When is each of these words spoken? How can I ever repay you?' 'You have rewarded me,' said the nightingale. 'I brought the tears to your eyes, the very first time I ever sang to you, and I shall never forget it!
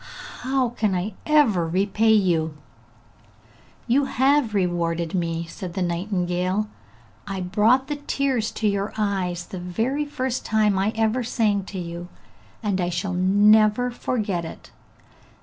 How 0.39 0.69
can 0.69 0.95
I 0.95 1.13
ever 1.27 1.67
repay 1.67 2.11
you?' 2.13 2.57
'You 3.85 4.05
have 4.05 4.55
rewarded 4.55 5.13
me,' 5.13 5.45
said 5.45 5.75
the 5.75 5.83
nightingale. 5.83 6.67
'I 7.27 7.41
brought 7.41 7.85
the 7.85 7.97
tears 7.97 8.49
to 8.53 8.67
your 8.67 8.93
eyes, 8.97 9.45
the 9.45 9.59
very 9.59 10.05
first 10.05 10.43
time 10.43 10.79
I 10.79 10.91
ever 10.95 11.23
sang 11.23 11.65
to 11.65 11.77
you, 11.77 12.07
and 12.63 12.81
I 12.81 12.89
shall 12.89 13.13
never 13.13 13.91
forget 13.91 14.43
it! 14.43 14.71